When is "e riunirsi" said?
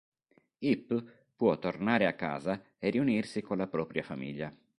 2.79-3.43